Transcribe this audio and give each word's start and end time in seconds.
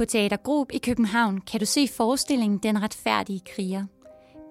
På 0.00 0.04
Teater 0.04 0.36
Grob 0.36 0.72
i 0.72 0.78
København 0.78 1.40
kan 1.40 1.60
du 1.60 1.66
se 1.66 1.88
forestillingen 1.88 2.58
Den 2.58 2.82
retfærdige 2.82 3.40
kriger. 3.54 3.84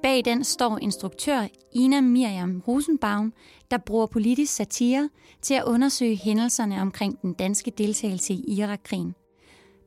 Bag 0.01 0.25
den 0.25 0.43
står 0.43 0.77
instruktør 0.81 1.47
Ina 1.71 2.01
Miriam 2.01 2.63
Rosenbaum, 2.67 3.33
der 3.71 3.77
bruger 3.77 4.05
politisk 4.05 4.55
satire 4.55 5.09
til 5.41 5.53
at 5.53 5.63
undersøge 5.63 6.15
hændelserne 6.15 6.81
omkring 6.81 7.21
den 7.21 7.33
danske 7.33 7.71
deltagelse 7.77 8.33
i 8.33 8.43
Irakkrigen. 8.47 9.15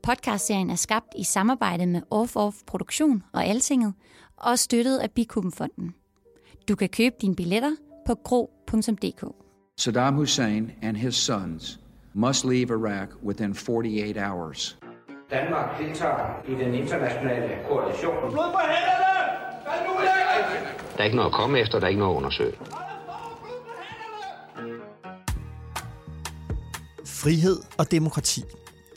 Podcastserien 0.02 0.70
er 0.70 0.74
skabt 0.74 1.14
i 1.18 1.24
samarbejde 1.24 1.86
med 1.86 2.02
Off 2.10 2.36
Off 2.36 2.56
Produktion 2.66 3.22
og 3.32 3.46
Altinget 3.46 3.94
og 4.36 4.58
støttet 4.58 4.98
af 4.98 5.10
Bikubenfonden. 5.10 5.94
Du 6.68 6.74
kan 6.76 6.88
købe 6.88 7.14
dine 7.20 7.36
billetter 7.36 7.72
på 8.06 8.14
gro.dk. 8.14 9.24
Saddam 9.78 10.14
Hussein 10.14 10.70
and 10.82 10.96
his 10.96 11.14
sons 11.14 11.80
must 12.14 12.44
leave 12.44 12.68
Iraq 12.70 13.08
within 13.24 13.54
48 13.54 14.30
hours. 14.30 14.81
Danmark 15.32 15.78
deltager 15.78 16.42
i 16.48 16.54
den 16.64 16.74
internationale 16.74 17.58
koalition. 17.68 18.30
Blod 18.32 18.52
på 18.52 18.58
hænderne! 18.72 19.22
Hvad 19.64 19.78
nu 19.86 19.92
Der 20.96 20.98
er 20.98 21.04
ikke 21.04 21.16
noget 21.16 21.30
at 21.30 21.34
komme 21.34 21.58
efter, 21.58 21.78
der 21.78 21.86
er 21.86 21.88
ikke 21.88 21.98
noget 22.00 22.14
at 22.14 22.16
undersøge. 22.16 22.52
Frihed 27.06 27.56
og 27.78 27.90
demokrati. 27.90 28.42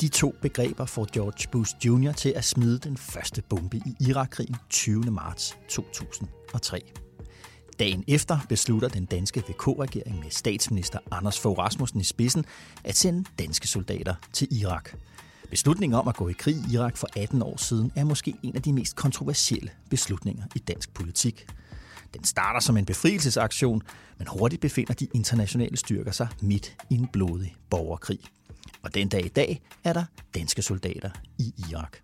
De 0.02 0.08
to 0.08 0.36
begreber 0.42 0.86
får 0.86 1.08
George 1.14 1.50
Bush 1.52 1.76
Jr. 1.86 2.12
til 2.12 2.30
at 2.36 2.44
smide 2.44 2.80
den 2.80 2.98
første 2.98 3.42
bombe 3.50 3.78
i 3.78 3.96
Irakkrigen 4.10 4.56
20. 4.70 5.04
marts 5.12 5.58
2003. 5.70 6.82
Dagen 7.80 8.04
efter 8.08 8.38
beslutter 8.50 8.88
den 8.88 9.06
danske 9.06 9.40
VK-regering 9.40 10.20
med 10.20 10.30
statsminister 10.30 11.00
Anders 11.12 11.40
Fogh 11.40 11.60
Rasmussen 11.60 12.00
i 12.00 12.04
spidsen 12.04 12.46
at 12.84 12.96
sende 12.96 13.26
danske 13.40 13.68
soldater 13.68 14.16
til 14.34 14.62
Irak. 14.62 14.92
Beslutningen 15.50 16.00
om 16.00 16.08
at 16.08 16.16
gå 16.16 16.30
i 16.30 16.34
krig 16.34 16.56
i 16.56 16.74
Irak 16.74 16.98
for 16.98 17.08
18 17.16 17.42
år 17.42 17.58
siden 17.58 17.92
er 17.96 18.04
måske 18.04 18.36
en 18.44 18.56
af 18.56 18.62
de 18.62 18.74
mest 18.74 18.96
kontroversielle 18.96 19.72
beslutninger 19.90 20.44
i 20.56 20.60
dansk 20.60 20.94
politik. 20.94 21.48
Den 22.14 22.24
starter 22.24 22.60
som 22.60 22.78
en 22.78 22.86
befrielsesaktion, 22.86 23.82
men 24.18 24.28
hurtigt 24.28 24.62
befinder 24.62 24.94
de 24.94 25.08
internationale 25.14 25.78
styrker 25.78 26.12
sig 26.12 26.28
midt 26.42 26.78
i 26.90 26.94
en 26.94 27.08
blodig 27.14 27.56
borgerkrig. 27.70 28.20
Og 28.84 28.94
den 28.94 29.10
dag 29.10 29.26
i 29.26 29.30
dag 29.30 29.62
er 29.84 29.94
der 29.94 30.04
danske 30.36 30.62
soldater 30.62 31.10
i 31.38 31.54
Irak. 31.70 31.98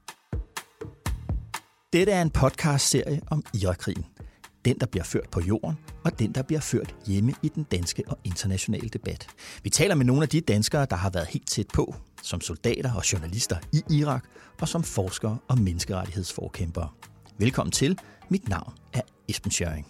Dette 1.94 2.12
er 2.12 2.22
en 2.22 2.30
podcast-serie 2.30 3.22
om 3.28 3.44
Irakkrigen. 3.54 4.06
Den, 4.66 4.80
der 4.80 4.86
bliver 4.86 5.04
ført 5.04 5.30
på 5.30 5.42
jorden, 5.42 5.78
og 6.04 6.20
den, 6.20 6.32
der 6.32 6.42
bliver 6.42 6.62
ført 6.62 6.96
hjemme 7.08 7.34
i 7.42 7.50
den 7.56 7.64
danske 7.64 8.04
og 8.08 8.20
internationale 8.24 8.90
debat. 8.90 9.28
Vi 9.64 9.70
taler 9.70 9.96
med 9.96 10.06
nogle 10.06 10.24
af 10.24 10.30
de 10.30 10.42
danskere, 10.42 10.86
der 10.90 10.96
har 10.96 11.10
været 11.10 11.28
helt 11.28 11.48
tæt 11.48 11.68
på, 11.74 11.96
som 12.24 12.42
soldater 12.42 12.94
og 12.94 13.14
journalister 13.14 13.58
i 13.74 13.82
Irak, 13.90 14.26
og 14.62 14.68
som 14.68 14.84
forskere 14.84 15.38
og 15.48 15.60
menneskerettighedsforkæmpere. 15.60 16.90
Velkommen 17.38 17.72
til. 17.72 18.00
Mit 18.30 18.50
navn 18.50 18.74
er 18.94 19.02
Esben 19.28 19.52
Schøring. 19.52 19.88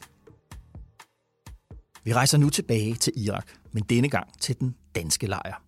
Vi 2.03 2.14
rejser 2.14 2.38
nu 2.38 2.50
tilbage 2.50 2.96
til 2.96 3.14
Irak, 3.16 3.47
men 3.72 3.84
denne 3.84 4.09
gang 4.09 4.40
til 4.40 4.59
den 4.59 4.75
danske 4.96 5.28
lejr. 5.28 5.64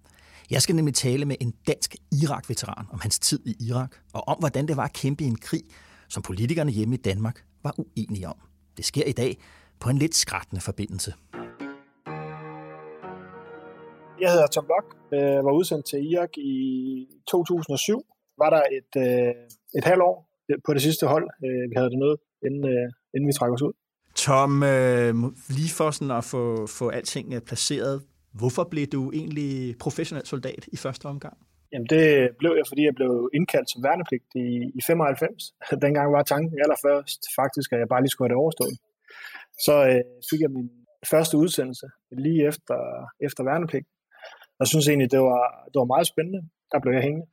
Jeg 0.49 0.61
skal 0.61 0.75
nemlig 0.75 0.95
tale 0.95 1.25
med 1.25 1.35
en 1.39 1.53
dansk 1.67 1.95
Irak-veteran 2.23 2.85
om 2.91 2.99
hans 3.01 3.19
tid 3.19 3.39
i 3.45 3.55
Irak, 3.59 3.95
og 4.13 4.27
om 4.27 4.39
hvordan 4.39 4.67
det 4.67 4.77
var 4.77 4.83
at 4.83 4.93
kæmpe 4.93 5.23
i 5.23 5.27
en 5.27 5.37
krig, 5.37 5.63
som 6.09 6.23
politikerne 6.23 6.71
hjemme 6.71 6.95
i 6.95 6.97
Danmark 6.97 7.43
var 7.63 7.73
uenige 7.77 8.27
om. 8.27 8.35
Det 8.77 8.85
sker 8.85 9.03
i 9.05 9.11
dag 9.11 9.37
på 9.79 9.89
en 9.89 9.97
lidt 9.97 10.15
skrættende 10.15 10.61
forbindelse. 10.61 11.13
Jeg 14.23 14.31
hedder 14.31 14.47
Tom 14.47 14.65
Blok, 14.69 14.87
øh, 15.15 15.39
var 15.45 15.53
udsendt 15.59 15.85
til 15.89 15.99
Irak 16.11 16.33
i 16.37 16.57
2007. 17.27 18.05
Var 18.37 18.49
der 18.55 18.63
et, 18.77 18.91
øh, 19.05 19.33
et 19.77 19.83
halvt 19.89 20.03
år 20.09 20.17
på 20.65 20.73
det 20.73 20.81
sidste 20.81 21.05
hold. 21.13 21.27
Øh, 21.45 21.63
vi 21.69 21.75
havde 21.77 21.89
det 21.93 21.99
noget, 22.03 22.17
inden, 22.45 22.63
inden 23.15 23.27
vi 23.27 23.33
trak 23.33 23.51
os 23.51 23.61
ud. 23.61 23.73
Tom, 24.15 24.51
lige 25.57 25.73
for 25.77 25.89
sådan 25.91 26.15
at 26.19 26.23
få, 26.33 26.67
få 26.79 26.85
alting 26.89 27.27
placeret, 27.49 27.95
hvorfor 28.39 28.63
blev 28.63 28.85
du 28.95 29.11
egentlig 29.11 29.75
professionel 29.85 30.25
soldat 30.25 30.63
i 30.75 30.77
første 30.77 31.05
omgang? 31.05 31.37
Jamen 31.71 31.87
det 31.95 32.05
blev 32.39 32.53
jeg, 32.59 32.65
fordi 32.71 32.81
jeg 32.89 32.95
blev 32.99 33.29
indkaldt 33.37 33.69
som 33.71 33.83
værnepligt 33.83 34.29
i, 34.35 34.47
i 34.79 34.81
95. 34.87 35.53
Dengang 35.85 36.07
var 36.15 36.23
tanken 36.23 36.59
allerførst 36.63 37.21
faktisk, 37.39 37.67
at 37.73 37.79
jeg 37.79 37.87
bare 37.93 38.01
lige 38.01 38.13
skulle 38.13 38.27
have 38.27 38.35
det 38.35 38.43
overstået. 38.43 38.75
Så 39.65 39.75
øh, 39.89 40.01
fik 40.29 40.41
jeg 40.45 40.51
min 40.57 40.69
første 41.11 41.35
udsendelse 41.43 41.87
lige 42.25 42.47
efter, 42.47 42.79
efter 43.27 43.43
værnepligt. 43.43 43.87
Jeg 44.63 44.67
synes 44.67 44.87
egentlig, 44.87 45.11
det 45.11 45.19
var, 45.19 45.43
det 45.65 45.79
var 45.79 45.85
meget 45.85 46.07
spændende. 46.07 46.41
Der 46.71 46.79
blev 46.79 46.93
jeg 46.93 47.01
hængende. 47.01 47.25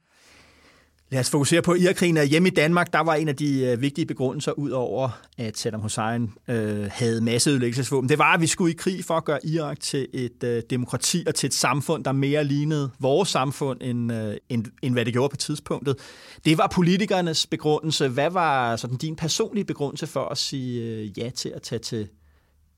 Lad 1.10 1.20
os 1.20 1.30
fokusere 1.30 1.62
på 1.62 1.74
Irakkrigen. 1.74 2.28
Hjemme 2.28 2.48
i 2.48 2.50
Danmark, 2.50 2.92
der 2.92 3.00
var 3.00 3.14
en 3.14 3.28
af 3.28 3.36
de 3.36 3.66
øh, 3.66 3.80
vigtige 3.80 4.06
begrundelser, 4.06 4.52
ud 4.52 4.70
over 4.70 5.20
at 5.38 5.58
Saddam 5.58 5.80
Hussein 5.80 6.32
øh, 6.48 6.90
havde 6.92 7.20
masseødelæggelsesvåben. 7.20 8.08
Det 8.08 8.18
var, 8.18 8.34
at 8.34 8.40
vi 8.40 8.46
skulle 8.46 8.72
i 8.72 8.76
krig 8.76 9.04
for 9.04 9.14
at 9.14 9.24
gøre 9.24 9.46
Irak 9.46 9.80
til 9.80 10.08
et 10.12 10.44
øh, 10.44 10.62
demokrati 10.70 11.24
og 11.26 11.34
til 11.34 11.46
et 11.46 11.54
samfund, 11.54 12.04
der 12.04 12.12
mere 12.12 12.44
lignede 12.44 12.90
vores 13.00 13.28
samfund, 13.28 13.82
end, 13.82 14.12
øh, 14.12 14.36
end, 14.48 14.64
end 14.82 14.94
hvad 14.94 15.04
det 15.04 15.12
gjorde 15.12 15.28
på 15.30 15.36
tidspunktet. 15.36 15.96
Det 16.44 16.58
var 16.58 16.72
politikernes 16.74 17.46
begrundelse. 17.46 18.08
Hvad 18.08 18.30
var 18.30 18.76
sådan, 18.76 18.96
din 18.96 19.16
personlige 19.16 19.64
begrundelse 19.64 20.06
for 20.06 20.24
at 20.24 20.38
sige 20.38 20.82
øh, 20.82 21.18
ja 21.18 21.30
til 21.30 21.48
at 21.48 21.62
tage 21.62 21.78
til, 21.78 22.08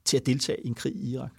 til 0.05 0.17
at 0.17 0.27
deltage 0.27 0.59
i 0.65 0.69
en 0.69 0.75
krig 0.75 0.93
i 0.97 1.13
Irak? 1.13 1.31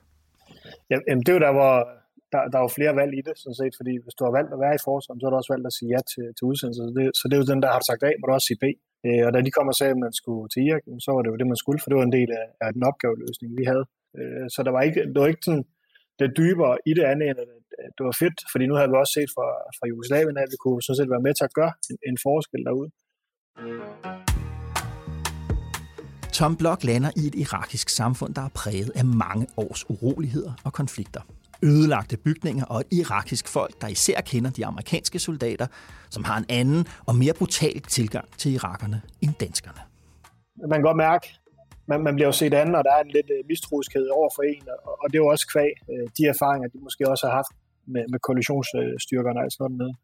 Jamen, 0.89 1.23
det 1.25 1.33
var 1.33 1.39
der, 1.39 1.51
hvor 1.51 2.02
der, 2.33 2.41
der 2.51 2.57
er 2.59 2.65
jo 2.67 2.77
flere 2.77 2.93
valg 3.01 3.13
i 3.19 3.25
det, 3.27 3.35
sådan 3.41 3.59
set, 3.61 3.73
fordi 3.79 3.93
hvis 4.03 4.15
du 4.17 4.23
har 4.27 4.33
valgt 4.37 4.51
at 4.55 4.61
være 4.63 4.75
i 4.77 4.85
forsvaret, 4.87 5.19
så 5.19 5.23
har 5.25 5.33
du 5.33 5.39
også 5.41 5.53
valgt 5.55 5.67
at 5.69 5.77
sige 5.77 5.89
ja 5.95 6.01
til, 6.13 6.25
til 6.37 6.43
udsendelse. 6.51 6.81
Så 6.87 6.91
det, 6.97 7.05
så 7.19 7.23
det 7.27 7.35
er 7.35 7.41
jo 7.43 7.51
den, 7.51 7.61
der 7.63 7.69
har 7.71 7.79
du 7.81 7.87
sagt 7.89 8.07
A, 8.09 8.11
må 8.19 8.23
du 8.25 8.33
også 8.37 8.49
sige 8.49 8.61
B. 8.63 8.65
Øh, 9.07 9.23
og 9.27 9.31
da 9.33 9.37
de 9.45 9.55
kom 9.57 9.71
og 9.71 9.77
sagde, 9.79 9.93
at 9.95 10.03
man 10.05 10.13
skulle 10.21 10.45
til 10.49 10.61
Irak, 10.67 10.85
så 11.05 11.09
var 11.15 11.21
det 11.21 11.29
jo 11.31 11.39
det, 11.41 11.47
man 11.53 11.61
skulle, 11.61 11.79
for 11.81 11.89
det 11.89 11.97
var 11.99 12.07
en 12.07 12.17
del 12.19 12.29
af, 12.41 12.45
af 12.65 12.69
den 12.75 12.83
opgaveløsning, 12.89 13.49
vi 13.59 13.63
havde. 13.71 13.85
Øh, 14.19 14.45
så 14.53 14.59
der 14.65 14.71
var 14.75 14.81
ikke, 14.87 15.01
det 15.13 15.19
var 15.23 15.31
ikke 15.33 15.47
sådan, 15.49 15.65
det 16.19 16.37
dybere 16.41 16.73
i 16.89 16.91
det 16.97 17.05
andet, 17.11 17.25
end 17.29 17.39
at 17.85 17.91
det 17.97 18.03
var 18.09 18.15
fedt, 18.23 18.37
fordi 18.51 18.63
nu 18.67 18.75
havde 18.77 18.89
vi 18.91 18.97
også 19.03 19.13
set 19.17 19.31
fra, 19.35 19.47
fra 19.77 19.85
Jugoslavien, 19.91 20.37
at 20.43 20.49
vi 20.53 20.57
kunne 20.63 20.81
sådan 20.81 20.99
set 20.99 21.09
være 21.13 21.25
med 21.27 21.33
til 21.35 21.45
at 21.49 21.53
gøre 21.59 21.73
en, 21.89 21.97
en 22.09 22.17
forskel 22.25 22.61
derude. 22.67 22.89
Tom 26.37 26.53
Block 26.57 26.83
lander 26.83 27.11
i 27.21 27.23
et 27.29 27.35
irakisk 27.43 27.89
samfund, 27.89 28.31
der 28.37 28.41
er 28.41 28.53
præget 28.61 28.91
af 28.99 29.05
mange 29.05 29.45
års 29.57 29.89
uroligheder 29.89 30.53
og 30.65 30.73
konflikter 30.73 31.21
ødelagte 31.63 32.17
bygninger 32.17 32.65
og 32.65 32.79
et 32.79 32.87
irakisk 32.91 33.47
folk, 33.47 33.81
der 33.81 33.87
især 33.87 34.21
kender 34.21 34.51
de 34.51 34.65
amerikanske 34.65 35.19
soldater, 35.19 35.67
som 36.09 36.23
har 36.23 36.37
en 36.37 36.45
anden 36.49 36.85
og 37.05 37.15
mere 37.15 37.33
brutal 37.33 37.79
tilgang 37.81 38.27
til 38.37 38.53
irakerne 38.53 39.01
end 39.21 39.33
danskerne. 39.39 39.81
Man 40.69 40.77
kan 40.79 40.81
godt 40.81 40.97
mærke, 40.97 41.25
man, 41.87 42.03
man 42.07 42.13
bliver 42.15 42.27
jo 42.27 42.31
set 42.31 42.53
anden, 42.53 42.75
og 42.75 42.83
der 42.83 42.93
er 42.97 43.01
en 43.01 43.11
lidt 43.17 43.29
øh, 43.37 43.41
mistroiskhed 43.51 44.07
over 44.19 44.29
for 44.35 44.43
en, 44.53 44.63
og 45.01 45.05
det 45.09 45.15
er 45.15 45.23
jo 45.25 45.27
også 45.35 45.45
kvæg 45.53 45.73
øh, 45.91 46.05
de 46.17 46.23
erfaringer, 46.33 46.67
de 46.73 46.77
måske 46.87 47.09
også 47.13 47.23
har 47.27 47.33
haft 47.39 47.53
med, 47.93 48.03
med 48.11 48.19
koalitionsstyrkerne 48.27 49.39
og 49.45 49.51
sådan 49.51 49.77
noget. 49.81 49.95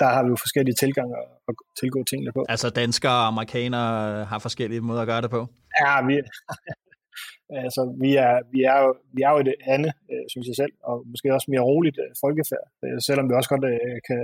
Der 0.00 0.08
har 0.14 0.22
vi 0.24 0.28
jo 0.34 0.36
forskellige 0.36 0.76
tilgange 0.82 1.12
at 1.48 1.54
tilgå 1.80 2.04
tingene 2.10 2.32
på. 2.32 2.40
Altså 2.48 2.70
danskere 2.70 3.12
og 3.12 3.26
amerikanere 3.26 4.24
har 4.24 4.38
forskellige 4.38 4.80
måder 4.80 5.00
at 5.00 5.08
gøre 5.12 5.22
det 5.22 5.30
på? 5.30 5.40
Ja, 5.80 6.06
vi, 6.06 6.14
Altså, 7.50 7.82
vi 8.04 8.10
er, 8.26 8.34
vi 8.54 8.60
er, 8.62 8.78
jo, 8.82 8.88
vi 9.16 9.22
er 9.22 9.30
jo 9.34 9.38
et 9.38 9.54
andet, 9.74 9.92
øh, 10.12 10.24
synes 10.32 10.46
jeg 10.48 10.56
selv, 10.62 10.74
og 10.88 10.96
måske 11.12 11.34
også 11.36 11.48
mere 11.50 11.68
roligt 11.70 11.98
øh, 12.04 12.10
folkefærd, 12.24 12.66
øh, 12.84 12.98
selvom 13.06 13.28
vi 13.28 13.34
også 13.34 13.50
godt 13.54 13.64
øh, 13.72 13.98
kan, 14.08 14.20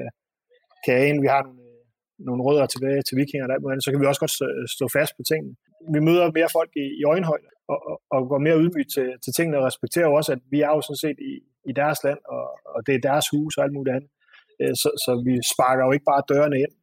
kan 0.84 0.94
ane, 1.04 1.20
vi 1.24 1.28
har 1.34 1.42
nogle, 1.46 1.62
øh, 1.68 1.80
nogle 2.28 2.42
rødder 2.46 2.66
tilbage 2.66 3.02
til 3.02 3.16
vikinger, 3.20 3.44
og 3.46 3.70
andet, 3.70 3.84
så 3.84 3.90
kan 3.90 4.00
vi 4.00 4.10
også 4.10 4.22
godt 4.24 4.36
stå, 4.38 4.46
stå 4.76 4.84
fast 4.96 5.12
på 5.16 5.22
tingene. 5.30 5.54
Vi 5.94 6.00
møder 6.08 6.36
mere 6.38 6.50
folk 6.58 6.72
i, 6.84 6.86
i 7.00 7.02
øjenhøjde, 7.12 7.48
og, 7.72 7.78
og, 7.90 7.96
og 8.14 8.20
går 8.30 8.40
mere 8.46 8.60
ydmygt 8.62 8.90
til, 8.96 9.08
til 9.24 9.32
tingene, 9.36 9.58
og 9.58 9.64
respekterer 9.70 10.08
også, 10.18 10.30
at 10.36 10.42
vi 10.52 10.58
er 10.66 10.72
jo 10.76 10.80
sådan 10.86 11.04
set 11.04 11.18
i, 11.30 11.32
i 11.70 11.72
deres 11.80 11.98
land, 12.06 12.20
og, 12.34 12.44
og 12.74 12.80
det 12.86 12.94
er 12.94 13.06
deres 13.10 13.26
hus 13.32 13.52
og 13.56 13.62
alt 13.64 13.76
muligt 13.76 13.96
andet. 13.96 14.10
Øh, 14.60 14.74
så, 14.82 14.88
så 15.04 15.12
vi 15.26 15.34
sparker 15.52 15.84
jo 15.86 15.92
ikke 15.96 16.10
bare 16.12 16.28
dørene 16.32 16.58
ind, 16.64 16.74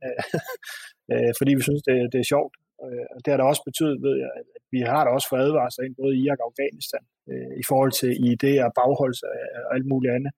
øh, 1.11 1.31
fordi 1.39 1.51
vi 1.57 1.63
synes, 1.67 1.81
det, 1.87 1.95
det 2.13 2.19
er 2.19 2.31
sjovt. 2.33 2.53
Øh, 2.85 3.05
og 3.13 3.17
det 3.21 3.29
har 3.31 3.37
da 3.39 3.43
også 3.51 3.63
betydet, 3.69 3.97
ved 4.05 4.15
jeg, 4.23 4.31
at 4.39 4.47
vi 4.73 4.79
har 4.91 5.01
da 5.03 5.09
også 5.17 5.27
fået 5.31 5.43
advarsler 5.47 5.83
ind 5.85 5.95
både 6.01 6.13
i 6.17 6.19
Irak 6.25 6.39
og 6.43 6.47
Afghanistan 6.51 7.03
øh, 7.31 7.51
i 7.61 7.63
forhold 7.69 7.93
til 8.01 8.11
idéer 8.29 8.63
og 8.67 8.73
bagholdelse 8.79 9.25
og 9.67 9.71
alt 9.75 9.87
muligt 9.91 10.13
andet. 10.17 10.33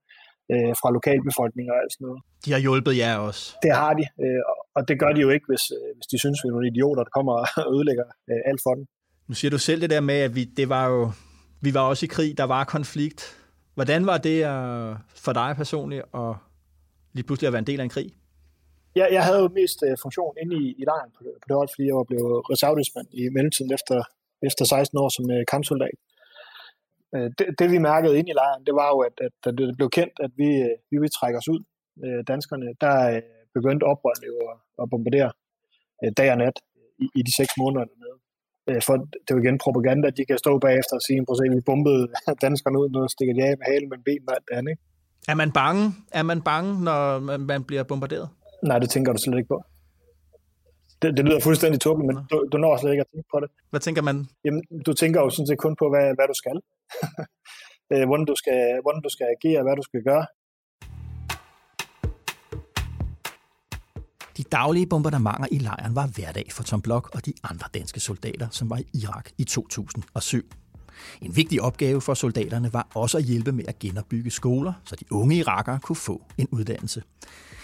øh, 0.51 0.73
fra 0.81 0.89
lokalbefolkningen 0.97 1.71
og 1.73 1.77
alt 1.81 1.91
sådan 1.93 2.05
noget. 2.07 2.21
De 2.45 2.49
har 2.55 2.61
hjulpet 2.65 2.93
jer 3.01 3.15
også. 3.27 3.43
Det 3.65 3.71
har 3.81 3.93
de, 3.99 4.03
øh, 4.23 4.41
og 4.77 4.81
det 4.87 4.95
gør 5.01 5.11
de 5.15 5.21
jo 5.25 5.29
ikke, 5.35 5.47
hvis, 5.51 5.65
øh, 5.77 5.89
hvis 5.97 6.07
de 6.11 6.17
synes, 6.23 6.37
vi 6.43 6.47
er 6.47 6.53
nogle 6.55 6.67
idioter, 6.73 7.03
der 7.07 7.13
kommer 7.17 7.33
og 7.41 7.47
ødelægger 7.75 8.07
øh, 8.29 8.41
alt 8.49 8.61
for 8.65 8.73
dem. 8.77 8.85
Nu 9.27 9.33
siger 9.39 9.51
du 9.55 9.57
selv 9.57 9.81
det 9.81 9.89
der 9.89 10.01
med, 10.11 10.19
at 10.27 10.35
vi, 10.35 10.43
det 10.59 10.69
var 10.69 10.85
jo, 10.93 11.11
vi 11.61 11.73
var 11.73 11.83
også 11.91 12.05
i 12.05 12.11
krig, 12.15 12.37
der 12.37 12.43
var 12.43 12.63
konflikt. 12.63 13.21
Hvordan 13.75 14.05
var 14.05 14.17
det 14.17 14.37
uh, 14.51 14.97
for 15.25 15.33
dig 15.33 15.53
personligt 15.57 16.03
at 16.21 16.33
lige 17.13 17.25
pludselig 17.27 17.47
at 17.47 17.53
være 17.53 17.59
en 17.59 17.71
del 17.71 17.79
af 17.79 17.83
en 17.83 17.89
krig? 17.89 18.09
Jeg, 18.95 19.07
jeg 19.11 19.23
havde 19.23 19.39
jo 19.39 19.47
mest 19.47 19.77
uh, 19.87 19.93
funktion 20.01 20.33
inde 20.41 20.55
i, 20.63 20.65
i 20.81 20.83
lejren 20.89 21.11
på, 21.17 21.21
på 21.41 21.45
det 21.47 21.55
hold, 21.55 21.69
fordi 21.73 21.85
jeg 21.87 21.95
var 21.95 22.03
blevet 22.03 22.49
reservedelsmand 22.53 23.07
i 23.11 23.29
mellemtiden 23.35 23.73
efter, 23.73 23.95
efter 24.47 24.63
16 24.65 24.97
år 25.03 25.09
som 25.15 25.25
uh, 25.35 25.43
kampsoldat. 25.53 25.97
Uh, 27.13 27.27
det, 27.37 27.45
det 27.59 27.67
vi 27.73 27.79
mærkede 27.89 28.17
inde 28.19 28.29
i 28.31 28.37
lejren, 28.39 28.63
det 28.67 28.75
var 28.81 28.87
jo, 28.93 28.99
at, 29.07 29.15
at, 29.27 29.35
at 29.47 29.53
det 29.57 29.77
blev 29.79 29.89
kendt, 29.97 30.15
at 30.25 30.31
vi, 30.41 30.49
uh, 30.67 30.73
vi 30.91 30.95
ville 31.01 31.17
trække 31.17 31.37
os 31.41 31.47
ud, 31.53 31.61
uh, 32.05 32.21
danskerne. 32.31 32.67
Der 32.85 32.95
uh, 33.15 33.21
begyndte 33.57 33.83
oprørene 33.91 34.25
jo 34.31 34.35
at, 34.51 34.57
at 34.81 34.85
bombardere 34.91 35.31
uh, 36.01 36.11
dag 36.19 36.27
og 36.33 36.37
nat 36.43 36.57
i, 37.03 37.05
i 37.19 37.21
de 37.27 37.33
seks 37.39 37.53
måneder 37.61 37.85
dernede. 37.91 38.17
Uh, 38.69 38.81
for 38.87 38.95
det 39.23 39.31
var 39.33 39.41
igen 39.43 39.57
propaganda, 39.65 40.05
at 40.11 40.17
de 40.19 40.25
kan 40.29 40.37
stå 40.45 40.51
bagefter 40.67 40.95
og 40.99 41.03
sige, 41.07 41.19
at 41.47 41.55
vi 41.57 41.61
bombede 41.69 42.03
danskerne 42.45 42.77
ud, 42.81 42.87
nu 42.89 42.99
stikker 43.15 43.33
de 43.37 43.41
af 43.49 43.53
med 43.59 43.65
halen 43.71 43.89
med 43.93 43.99
ben 44.07 44.23
og 44.29 44.33
alt 44.35 44.45
det 44.49 44.55
andet. 44.59 44.71
Ikke? 44.73 44.83
Er 45.31 45.35
man 45.41 45.51
bange? 45.51 45.83
Er 46.19 46.23
man 46.23 46.41
bange, 46.41 46.83
når 46.87 47.19
man, 47.19 47.39
man 47.51 47.63
bliver 47.63 47.83
bombarderet? 47.83 48.29
Nej, 48.63 48.79
det 48.79 48.89
tænker 48.89 49.13
du 49.13 49.19
slet 49.23 49.37
ikke 49.37 49.47
på. 49.47 49.59
Det, 51.03 51.17
det 51.17 51.25
lyder 51.25 51.39
fuldstændig 51.39 51.81
tåbeligt, 51.81 52.07
men 52.13 52.17
du, 52.31 52.47
du 52.51 52.57
når 52.57 52.77
slet 52.77 52.91
ikke 52.91 53.01
at 53.01 53.07
tænke 53.13 53.27
på 53.33 53.39
det. 53.39 53.49
Hvad 53.69 53.79
tænker 53.79 54.01
man? 54.01 54.25
Jamen, 54.45 54.63
du 54.85 54.93
tænker 54.93 55.21
jo 55.21 55.29
sådan 55.29 55.47
set 55.47 55.57
kun 55.57 55.75
på, 55.75 55.89
hvad, 55.89 56.05
hvad 56.17 56.27
du 56.27 56.33
skal. 56.41 56.57
Øh, 57.93 58.05
hvordan, 58.05 58.25
du 58.25 58.35
skal 58.35 58.79
hvordan 58.81 59.01
du 59.01 59.09
skal 59.09 59.27
agere, 59.35 59.63
hvad 59.63 59.75
du 59.75 59.81
skal 59.81 60.03
gøre. 60.03 60.25
De 64.37 64.43
daglige 64.43 64.87
bombardementer 64.87 65.47
i 65.51 65.57
lejren 65.57 65.95
var 65.95 66.07
hverdag 66.15 66.47
for 66.51 66.63
Tom 66.63 66.81
Blok 66.81 67.09
og 67.15 67.25
de 67.25 67.33
andre 67.43 67.67
danske 67.73 67.99
soldater, 67.99 68.47
som 68.51 68.69
var 68.69 68.77
i 68.77 68.85
Irak 68.93 69.29
i 69.37 69.43
2007. 69.43 70.41
En 71.21 71.35
vigtig 71.35 71.61
opgave 71.61 72.01
for 72.01 72.13
soldaterne 72.13 72.73
var 72.73 72.87
også 72.95 73.17
at 73.17 73.23
hjælpe 73.23 73.51
med 73.51 73.65
at 73.67 73.79
genopbygge 73.79 74.31
skoler, 74.31 74.73
så 74.85 74.95
de 74.95 75.05
unge 75.11 75.35
irakere 75.35 75.79
kunne 75.79 75.95
få 75.95 76.21
en 76.37 76.47
uddannelse. 76.51 77.03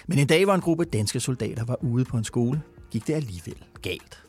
Men 0.08 0.20
en 0.20 0.28
dag, 0.28 0.46
hvor 0.46 0.54
en 0.54 0.62
gruppe 0.62 0.86
danske 0.86 1.20
soldater 1.20 1.66
var 1.66 1.78
ude 1.84 2.06
på 2.06 2.18
en 2.18 2.24
skole, 2.24 2.62
gik 2.92 3.08
det 3.08 3.14
alligevel 3.14 3.66
galt. 3.82 4.24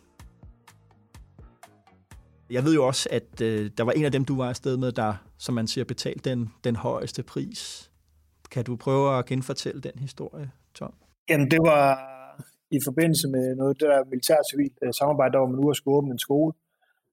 Jeg 2.51 2.65
ved 2.65 2.75
jo 2.75 2.87
også, 2.87 3.09
at 3.13 3.41
øh, 3.43 3.71
der 3.79 3.85
var 3.85 3.93
en 3.93 4.05
af 4.05 4.13
dem, 4.13 4.25
du 4.25 4.37
var 4.37 4.49
afsted 4.49 4.77
med, 4.77 4.93
der, 4.93 5.15
som 5.39 5.55
man 5.55 5.67
siger, 5.67 5.85
betalte 5.85 6.31
den, 6.31 6.53
den 6.65 6.77
højeste 6.77 7.23
pris. 7.23 7.91
Kan 8.51 8.65
du 8.65 8.77
prøve 8.77 9.19
at 9.19 9.27
genfortælle 9.27 9.81
den 9.81 9.99
historie, 9.99 10.51
Tom? 10.75 10.95
Jamen, 11.29 11.51
det 11.51 11.61
var 11.71 11.85
i 12.71 12.79
forbindelse 12.89 13.27
med 13.29 13.45
noget 13.61 13.81
det 13.81 13.89
der 13.93 14.11
militær-civil 14.13 14.73
øh, 14.83 14.93
samarbejde, 15.01 15.33
der 15.33 15.39
var 15.43 15.51
man 15.53 15.65
ude 15.65 15.75
at 15.75 15.77
skulle 15.77 15.97
åbne 15.99 16.13
en 16.17 16.27
skole, 16.27 16.53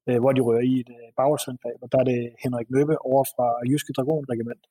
øh, 0.08 0.20
hvor 0.22 0.32
de 0.32 0.42
rører 0.48 0.66
i 0.74 0.76
et 0.84 0.90
øh, 0.98 1.08
bagholdsangreb, 1.18 1.78
og 1.84 1.88
der 1.92 2.00
er 2.00 2.08
det 2.12 2.22
Henrik 2.44 2.70
Møbbe 2.76 2.96
over 3.10 3.24
fra 3.34 3.48
Jyske 3.70 3.94
Dragonregiment, 3.98 4.64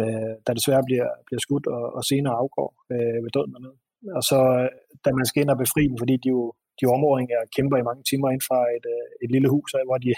øh, 0.00 0.32
der 0.46 0.52
desværre 0.58 0.84
bliver, 0.88 1.08
bliver 1.26 1.42
skudt 1.46 1.66
og, 1.76 1.84
og 1.96 2.02
senere 2.10 2.34
afgår 2.42 2.70
øh, 2.92 3.18
ved 3.24 3.30
døden 3.36 3.52
dernede. 3.54 3.76
Og 4.16 4.22
så, 4.30 4.38
da 5.04 5.08
man 5.18 5.26
skal 5.26 5.42
ind 5.42 5.50
og 5.50 5.58
befri 5.64 5.82
dem, 5.88 5.96
fordi 5.98 6.16
de 6.24 6.28
jo 6.28 6.52
de 6.80 6.86
områdinger 6.96 7.38
kæmper 7.56 7.76
i 7.78 7.86
mange 7.88 8.02
timer 8.10 8.28
ind 8.30 8.42
fra 8.48 8.60
et, 8.76 8.86
øh, 8.94 9.06
et 9.24 9.30
lille 9.34 9.48
hus, 9.54 9.70
hvor 9.88 9.98
de 10.04 10.08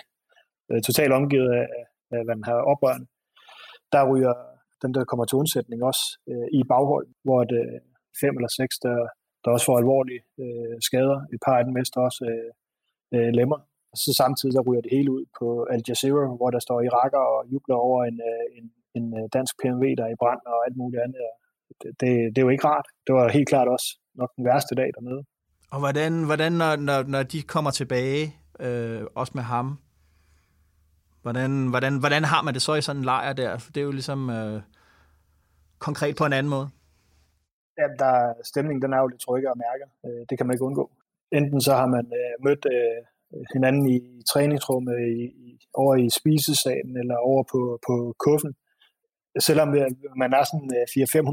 er 0.76 0.80
totalt 0.88 1.12
omgivet 1.12 1.50
af, 1.60 1.66
af 2.14 2.20
hvad 2.24 2.36
man 2.36 2.44
har 2.50 2.58
oprørende, 2.72 3.06
der 3.92 4.10
ryger 4.10 4.34
dem, 4.82 4.92
der 4.92 5.04
kommer 5.04 5.24
til 5.26 5.40
undsætning 5.42 5.78
også 5.90 6.04
øh, 6.30 6.48
i 6.58 6.60
baghold, 6.72 7.06
hvor 7.26 7.40
det 7.44 7.62
øh, 7.74 7.80
fem 8.22 8.34
eller 8.38 8.52
seks, 8.60 8.74
der, 8.86 8.96
der 9.42 9.50
også 9.50 9.66
får 9.66 9.78
alvorlige 9.78 10.22
øh, 10.42 10.76
skader. 10.88 11.18
Et 11.34 11.40
par 11.46 11.56
af 11.58 11.64
dem 11.64 11.74
mister 11.78 12.00
også 12.00 12.24
øh, 12.32 12.50
øh, 13.14 13.30
lemmer. 13.38 13.58
Og 13.92 13.96
så 14.04 14.10
samtidig 14.22 14.54
der 14.54 14.66
ryger 14.68 14.82
det 14.82 14.94
hele 14.96 15.10
ud 15.16 15.24
på 15.38 15.46
Al 15.72 15.82
Jazeera, 15.88 16.36
hvor 16.40 16.50
der 16.50 16.60
står 16.66 16.78
iraker 16.80 17.22
og 17.34 17.38
jubler 17.52 17.76
over 17.76 18.04
en, 18.10 18.18
øh, 18.30 18.46
en, 18.58 18.66
en 18.98 19.28
dansk 19.36 19.54
PMV, 19.60 19.84
der 19.98 20.04
er 20.06 20.12
i 20.14 20.20
brand 20.22 20.42
og 20.52 20.58
alt 20.66 20.76
muligt 20.76 21.02
andet. 21.04 21.20
Og 21.28 21.34
det, 21.82 22.18
det 22.32 22.38
er 22.38 22.42
jo 22.42 22.48
ikke 22.48 22.66
rart. 22.66 22.86
Det 23.06 23.14
var 23.14 23.28
helt 23.28 23.48
klart 23.48 23.68
også 23.68 23.98
nok 24.14 24.30
den 24.36 24.44
værste 24.44 24.74
dag 24.74 24.90
dernede. 24.94 25.22
Og 25.70 25.78
hvordan, 25.78 26.24
hvordan 26.24 26.52
når, 26.52 26.76
når, 26.76 27.02
når 27.02 27.22
de 27.22 27.42
kommer 27.42 27.70
tilbage, 27.70 28.36
øh, 28.60 29.02
også 29.14 29.32
med 29.34 29.42
ham, 29.42 29.78
hvordan, 31.22 31.68
hvordan, 31.68 31.98
hvordan 31.98 32.24
har 32.24 32.42
man 32.42 32.54
det 32.54 32.62
så 32.62 32.74
i 32.74 32.82
sådan 32.82 33.00
en 33.00 33.04
lejr 33.04 33.32
der? 33.32 33.58
For 33.58 33.72
det 33.72 33.80
er 33.80 33.84
jo 33.84 33.90
ligesom 33.90 34.30
øh, 34.30 34.62
konkret 35.78 36.16
på 36.16 36.24
en 36.26 36.32
anden 36.32 36.50
måde. 36.50 36.68
Ja, 37.78 37.86
der, 37.98 38.14
stemningen 38.44 38.82
den 38.82 38.92
er 38.92 39.00
jo 39.00 39.06
lidt 39.06 39.20
tryggere 39.20 39.54
at 39.56 39.62
mærke. 39.66 39.84
Øh, 40.06 40.26
det 40.28 40.38
kan 40.38 40.46
man 40.46 40.54
ikke 40.54 40.64
undgå. 40.64 40.90
Enten 41.32 41.60
så 41.60 41.72
har 41.74 41.86
man 41.86 42.06
øh, 42.20 42.34
mødt 42.44 42.66
øh, 42.76 43.00
hinanden 43.54 43.84
i, 43.94 43.96
i 43.96 44.22
træningsrummet, 44.32 44.96
i, 45.00 45.22
i, 45.46 45.58
over 45.74 45.94
i 45.96 46.08
spisesalen 46.18 46.96
eller 47.02 47.16
over 47.16 47.42
på, 47.52 47.60
på 47.86 48.14
kuffen. 48.24 48.54
Selvom 49.40 49.68
øh, 49.74 49.90
man 50.22 50.32
er 50.38 50.44
sådan 50.50 50.70
øh, 50.78 50.86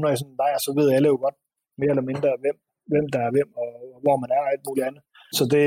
400-500 0.08 0.12
i 0.12 0.16
sådan 0.16 0.32
en 0.32 0.40
lejr, 0.42 0.58
så 0.58 0.70
ved 0.78 0.92
alle 0.96 1.08
jo 1.08 1.16
godt 1.26 1.38
mere 1.80 1.90
eller 1.94 2.08
mindre, 2.10 2.30
hvem, 2.42 2.56
hvem 2.92 3.06
der 3.14 3.20
er 3.26 3.30
hvem, 3.36 3.48
og 3.62 3.68
hvor 4.04 4.16
man 4.22 4.30
er 4.36 4.42
og 4.44 4.50
alt 4.52 4.64
muligt 4.68 4.86
andet. 4.88 5.02
Så 5.38 5.42
det, 5.54 5.64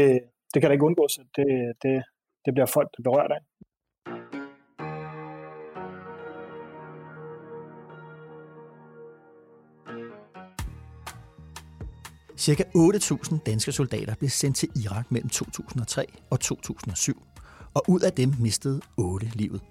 det 0.51 0.57
kan 0.59 0.69
da 0.69 0.73
ikke 0.73 0.89
undgås, 0.89 1.13
at 1.21 1.29
det, 1.37 1.49
det, 1.83 1.95
det 2.45 2.51
bliver 2.53 2.69
folk, 2.77 2.89
der 2.95 3.03
berører 3.07 3.35
af. 3.37 3.41
Cirka 12.37 12.63
8.000 12.63 13.43
danske 13.45 13.71
soldater 13.71 14.15
blev 14.15 14.29
sendt 14.29 14.57
til 14.57 14.69
Irak 14.83 15.11
mellem 15.11 15.29
2003 15.29 16.05
og 16.29 16.39
2007, 16.39 17.23
og 17.73 17.83
ud 17.87 18.01
af 18.01 18.13
dem 18.13 18.29
mistede 18.41 18.81
8 18.97 19.27
livet. 19.35 19.61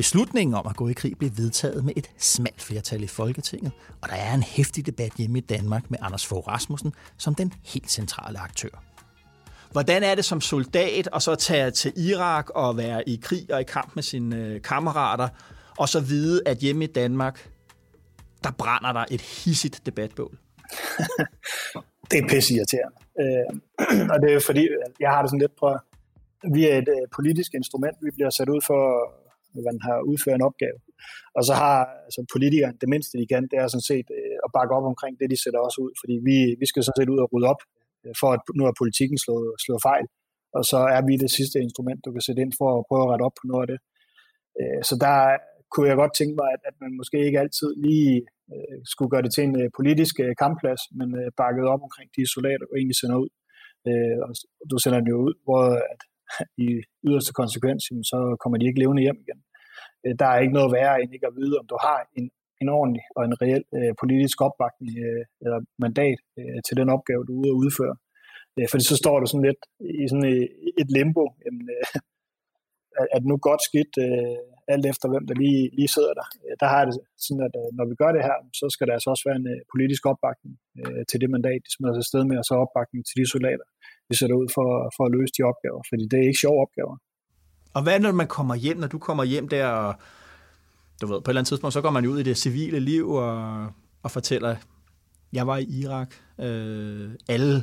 Beslutningen 0.00 0.54
om 0.54 0.66
at 0.66 0.76
gå 0.76 0.88
i 0.88 0.92
krig 0.92 1.18
blev 1.18 1.30
vedtaget 1.36 1.84
med 1.84 1.92
et 1.96 2.10
smalt 2.18 2.62
flertal 2.62 3.02
i 3.02 3.06
Folketinget, 3.06 3.72
og 4.02 4.08
der 4.08 4.14
er 4.14 4.34
en 4.34 4.42
hæftig 4.42 4.86
debat 4.86 5.12
hjemme 5.18 5.38
i 5.38 5.40
Danmark 5.40 5.90
med 5.90 5.98
Anders 6.02 6.26
Fogh 6.26 6.48
Rasmussen 6.48 6.92
som 7.18 7.34
den 7.34 7.52
helt 7.64 7.90
centrale 7.90 8.38
aktør. 8.38 8.68
Hvordan 9.72 10.02
er 10.02 10.14
det 10.14 10.24
som 10.24 10.40
soldat 10.40 11.08
at 11.12 11.22
så 11.22 11.34
tage 11.34 11.70
til 11.70 11.92
Irak 11.96 12.50
og 12.50 12.76
være 12.76 13.08
i 13.08 13.20
krig 13.22 13.54
og 13.54 13.60
i 13.60 13.64
kamp 13.64 13.94
med 13.94 14.02
sine 14.02 14.36
øh, 14.36 14.62
kammerater, 14.62 15.28
og 15.78 15.88
så 15.88 16.00
vide, 16.00 16.42
at 16.46 16.58
hjemme 16.58 16.84
i 16.84 16.92
Danmark, 16.92 17.50
der 18.44 18.50
brænder 18.50 18.92
der 18.92 19.04
et 19.10 19.20
hissigt 19.20 19.86
debatbål? 19.86 20.38
det 22.10 22.18
er 22.18 22.28
pisse 22.28 22.54
irriterende. 22.54 22.96
Øh, 23.20 23.60
og 24.12 24.20
det 24.22 24.34
er 24.34 24.40
fordi, 24.46 24.68
jeg 25.00 25.10
har 25.10 25.22
det 25.22 25.30
sådan 25.30 25.40
lidt 25.40 25.56
på, 25.60 25.78
vi 26.54 26.68
er 26.68 26.78
et 26.78 26.88
øh, 26.88 27.08
politisk 27.16 27.54
instrument, 27.54 27.96
vi 28.02 28.10
bliver 28.10 28.30
sat 28.30 28.48
ud 28.48 28.60
for, 28.66 29.02
at 29.02 29.20
man 29.68 29.78
har 29.86 29.98
udført 30.10 30.36
en 30.38 30.48
opgave. 30.50 30.78
Og 31.36 31.42
så 31.48 31.54
har 31.62 31.78
altså, 32.06 32.20
politikeren, 32.34 32.76
det 32.82 32.88
mindste 32.94 33.18
de 33.20 33.26
kan, 33.32 33.42
det 33.50 33.56
er 33.62 33.66
sådan 33.68 33.90
set 33.92 34.08
øh, 34.18 34.36
at 34.44 34.50
bakke 34.56 34.72
op 34.78 34.86
omkring 34.92 35.14
det, 35.20 35.32
de 35.32 35.42
sætter 35.44 35.60
os 35.68 35.76
ud. 35.84 35.92
Fordi 36.00 36.14
vi, 36.28 36.36
vi 36.60 36.66
skal 36.68 36.82
sådan 36.82 36.98
set 37.00 37.12
ud 37.14 37.20
og 37.24 37.28
rydde 37.32 37.50
op, 37.52 37.60
øh, 38.04 38.14
for 38.20 38.28
at 38.36 38.40
nu 38.58 38.62
er 38.70 38.80
politikken 38.82 39.18
slået, 39.24 39.50
slået 39.64 39.82
fejl. 39.90 40.06
Og 40.56 40.62
så 40.70 40.78
er 40.96 41.02
vi 41.08 41.14
det 41.24 41.30
sidste 41.38 41.58
instrument, 41.66 42.04
du 42.04 42.10
kan 42.12 42.24
sætte 42.26 42.42
ind 42.44 42.52
for 42.60 42.68
at 42.78 42.84
prøve 42.88 43.04
at 43.04 43.10
rette 43.12 43.26
op 43.28 43.36
på 43.40 43.44
noget 43.50 43.62
af 43.64 43.68
det. 43.72 43.80
Øh, 44.60 44.80
så 44.88 44.94
der 45.04 45.16
kunne 45.72 45.88
jeg 45.90 46.00
godt 46.02 46.14
tænke 46.18 46.34
mig, 46.40 46.48
at, 46.56 46.62
at 46.70 46.76
man 46.82 46.92
måske 47.00 47.18
ikke 47.26 47.42
altid 47.44 47.70
lige 47.86 48.14
øh, 48.52 48.78
skulle 48.92 49.10
gøre 49.12 49.24
det 49.26 49.32
til 49.34 49.44
en 49.48 49.56
øh, 49.62 49.68
politisk 49.78 50.14
øh, 50.24 50.32
kampplads, 50.42 50.82
men 50.98 51.08
øh, 51.20 51.28
bakket 51.42 51.64
op 51.72 51.82
omkring 51.86 52.08
de 52.16 52.32
soldater, 52.34 52.64
du 52.66 52.74
egentlig 52.76 52.98
sender 53.00 53.18
ud. 53.24 53.30
Øh, 53.88 54.16
og 54.26 54.30
du 54.70 54.76
sender 54.78 54.98
dem 55.00 55.08
jo 55.14 55.18
ud, 55.28 55.34
hvor 55.46 55.64
at, 55.92 56.00
i 56.66 56.68
yderste 57.08 57.32
konsekvens, 57.40 57.82
så 58.10 58.18
kommer 58.40 58.56
de 58.58 58.66
ikke 58.68 58.80
levende 58.82 59.02
hjem 59.06 59.20
igen. 59.24 59.40
Øh, 60.04 60.14
der 60.20 60.26
er 60.30 60.38
ikke 60.40 60.58
noget 60.58 60.74
værre 60.76 60.96
end 61.02 61.14
ikke 61.14 61.30
at 61.30 61.36
vide, 61.40 61.58
om 61.60 61.66
du 61.72 61.76
har 61.86 61.98
en, 62.18 62.26
en 62.62 62.68
ordentlig 62.78 63.04
og 63.16 63.22
en 63.24 63.34
reel 63.42 63.64
øh, 63.76 63.92
politisk 64.02 64.38
opbakning 64.46 64.92
øh, 65.06 65.24
eller 65.44 65.58
mandat 65.84 66.18
øh, 66.38 66.58
til 66.66 66.74
den 66.80 66.88
opgave, 66.96 67.26
du 67.28 67.32
er 67.34 67.40
ude 67.40 67.52
at 67.52 67.60
udføre. 67.62 67.96
Øh, 68.56 68.68
fordi 68.70 68.84
så 68.90 68.96
står 69.02 69.16
du 69.20 69.26
sådan 69.26 69.48
lidt 69.48 69.62
i 70.02 70.04
sådan 70.10 70.28
et, 70.34 70.48
et 70.82 70.88
limbo. 70.96 71.24
Jamen, 71.44 71.64
øh, 71.76 71.86
er 73.14 73.18
det 73.20 73.28
nu 73.32 73.36
godt 73.48 73.62
skidt, 73.68 73.92
øh, 74.06 74.40
alt 74.74 74.86
efter 74.92 75.06
hvem 75.12 75.24
der 75.28 75.34
lige, 75.44 75.62
lige 75.78 75.94
sidder 75.96 76.14
der. 76.20 76.26
Øh, 76.44 76.54
der 76.62 76.68
har 76.74 76.82
det 76.86 76.94
sådan, 77.24 77.42
at 77.48 77.54
øh, 77.60 77.70
når 77.78 77.86
vi 77.90 77.94
gør 78.00 78.10
det 78.16 78.22
her, 78.28 78.38
så 78.60 78.66
skal 78.74 78.86
der 78.86 78.94
altså 78.96 79.08
også 79.14 79.24
være 79.28 79.40
en 79.42 79.48
øh, 79.54 79.60
politisk 79.74 80.02
opbakning 80.12 80.54
øh, 80.80 81.02
til 81.10 81.20
det 81.22 81.30
mandat, 81.34 81.60
de 81.66 81.70
smider 81.74 81.94
sig 81.96 82.06
sted 82.10 82.22
med, 82.30 82.36
og 82.40 82.46
så 82.48 82.54
opbakning 82.64 83.00
til 83.06 83.16
de 83.20 83.26
soldater, 83.34 83.66
vi 84.10 84.14
sætter 84.20 84.36
ud 84.36 84.48
for, 84.56 84.68
for 84.96 85.04
at 85.06 85.12
løse 85.16 85.32
de 85.38 85.42
opgaver, 85.50 85.82
fordi 85.90 86.04
det 86.10 86.16
er 86.18 86.26
ikke 86.30 86.44
sjove 86.44 86.58
opgaver. 86.66 86.96
Og 87.74 87.82
hvad 87.82 88.00
når 88.00 88.12
man 88.12 88.26
kommer 88.26 88.54
hjem, 88.54 88.76
når 88.76 88.86
du 88.94 88.98
kommer 88.98 89.24
hjem 89.24 89.48
der, 89.48 89.66
og 89.66 89.94
du 91.00 91.06
ved, 91.06 91.20
på 91.20 91.28
et 91.28 91.32
eller 91.32 91.40
andet 91.40 91.48
tidspunkt, 91.48 91.74
så 91.74 91.80
går 91.80 91.90
man 91.90 92.06
ud 92.06 92.18
i 92.18 92.22
det 92.22 92.36
civile 92.36 92.80
liv 92.80 93.10
og, 93.10 93.66
og 94.02 94.10
fortæller, 94.10 94.56
jeg 95.32 95.46
var 95.46 95.56
i 95.58 95.66
Irak, 95.82 96.10
øh, 96.40 97.10
alle 97.28 97.54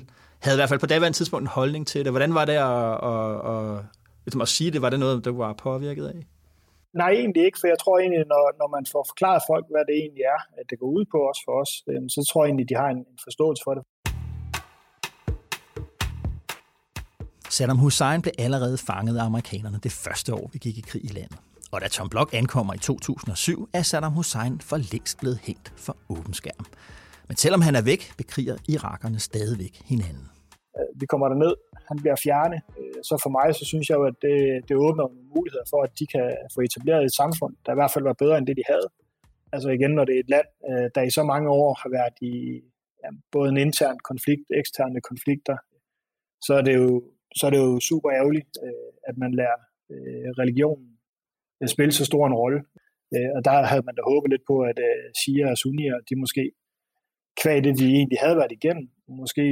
havde 0.43 0.55
i 0.57 0.59
hvert 0.59 0.69
fald 0.69 0.79
på 0.79 0.85
daværende 0.85 1.17
tidspunkt 1.17 1.43
en 1.43 1.55
holdning 1.59 1.87
til 1.87 2.03
det. 2.03 2.11
Hvordan 2.11 2.33
var 2.33 2.45
det 2.45 2.57
at, 2.69 2.89
at, 3.11 3.29
at, 3.53 3.77
at, 4.27 4.41
at 4.41 4.47
sige 4.47 4.71
det? 4.71 4.81
Var 4.81 4.89
det 4.89 4.99
noget, 4.99 5.25
der 5.25 5.31
var 5.31 5.53
påvirket 5.53 6.05
af? 6.07 6.19
Nej, 7.01 7.11
egentlig 7.21 7.43
ikke, 7.45 7.59
for 7.61 7.67
jeg 7.73 7.79
tror 7.79 7.95
egentlig, 7.99 8.23
når, 8.33 8.43
når 8.61 8.69
man 8.75 8.85
får 8.93 9.03
forklaret 9.11 9.41
folk, 9.51 9.65
hvad 9.73 9.83
det 9.89 9.95
egentlig 10.03 10.25
er, 10.35 10.41
at 10.59 10.65
det 10.69 10.77
går 10.81 10.89
ud 10.97 11.05
på 11.13 11.19
os 11.29 11.39
for 11.45 11.53
os, 11.63 11.71
øh, 11.89 12.01
så 12.15 12.19
tror 12.29 12.41
jeg 12.41 12.49
egentlig, 12.49 12.69
de 12.71 12.77
har 12.81 12.89
en 12.95 13.03
forståelse 13.27 13.61
for 13.65 13.73
det. 13.77 13.83
Saddam 17.57 17.77
Hussein 17.77 18.21
blev 18.21 18.33
allerede 18.45 18.77
fanget 18.89 19.15
af 19.19 19.23
amerikanerne 19.23 19.79
det 19.83 19.91
første 19.91 20.33
år, 20.33 20.49
vi 20.53 20.59
gik 20.65 20.77
i 20.77 20.81
krig 20.89 21.03
i 21.09 21.13
landet. 21.19 21.37
Og 21.71 21.81
da 21.81 21.87
Tom 21.87 22.09
Block 22.09 22.29
ankommer 22.33 22.73
i 22.73 22.77
2007, 22.77 23.69
er 23.73 23.81
Saddam 23.81 24.13
Hussein 24.19 24.53
for 24.69 24.77
længst 24.91 25.19
blevet 25.19 25.39
hængt 25.47 25.67
for 25.85 25.97
åben 26.09 26.33
skærm. 26.33 26.65
Men 27.27 27.35
selvom 27.37 27.61
han 27.61 27.75
er 27.75 27.83
væk, 27.91 28.01
bekriger 28.17 28.55
irakerne 28.73 29.19
stadigvæk 29.19 29.73
hinanden. 29.91 30.27
Øh, 30.77 31.01
vi 31.01 31.05
kommer 31.05 31.27
derned, 31.27 31.53
han 31.89 31.97
bliver 32.01 32.17
fjernet. 32.25 32.61
Øh, 32.79 32.99
så 33.09 33.13
for 33.23 33.31
mig, 33.37 33.47
så 33.59 33.65
synes 33.71 33.89
jeg 33.89 33.95
jo, 33.99 34.05
at 34.11 34.17
det, 34.25 34.37
det 34.67 34.75
åbner 34.85 35.03
nogle 35.03 35.27
muligheder 35.35 35.65
for, 35.73 35.79
at 35.87 35.91
de 35.99 36.05
kan 36.13 36.27
få 36.53 36.59
etableret 36.67 37.03
et 37.05 37.15
samfund, 37.21 37.53
der 37.65 37.71
i 37.71 37.79
hvert 37.79 37.93
fald 37.93 38.03
var 38.09 38.17
bedre 38.23 38.37
end 38.37 38.47
det, 38.47 38.55
de 38.61 38.65
havde. 38.73 38.87
Altså 39.53 39.69
igen, 39.77 39.91
når 39.97 40.05
det 40.05 40.15
er 40.15 40.19
et 40.25 40.31
land, 40.35 40.49
øh, 40.69 40.87
der 40.95 41.01
i 41.01 41.15
så 41.19 41.23
mange 41.31 41.49
år 41.49 41.71
har 41.81 41.89
været 41.97 42.15
i 42.31 42.33
ja, 43.03 43.09
både 43.35 43.49
en 43.53 43.57
intern 43.65 43.99
konflikt, 44.09 44.45
eksterne 44.61 44.99
konflikter, 45.09 45.57
så 46.45 46.53
er 46.59 46.63
det 46.69 46.75
jo, 46.81 46.89
så 47.35 47.45
er 47.45 47.51
det 47.51 47.57
jo 47.57 47.79
super 47.79 48.09
ærgerligt, 48.19 48.51
øh, 48.65 48.91
at 49.09 49.15
man 49.17 49.31
lærer 49.39 49.59
øh, 49.91 50.29
religionen 50.41 50.91
øh, 51.61 51.67
spille 51.67 51.91
så 51.91 52.05
stor 52.05 52.27
en 52.27 52.39
rolle. 52.43 52.61
Og 53.37 53.41
der 53.45 53.55
havde 53.71 53.85
man 53.87 53.95
da 53.95 54.01
håbet 54.11 54.29
lidt 54.31 54.45
på, 54.51 54.55
at 54.71 54.79
Shia 55.19 55.51
og 55.51 55.57
Sunnier, 55.57 55.97
de 56.09 56.15
måske 56.23 56.43
kvæg 57.41 57.63
det, 57.63 57.79
de 57.79 57.87
egentlig 57.99 58.19
havde 58.23 58.37
været 58.41 58.57
igennem, 58.57 58.87
måske 59.21 59.43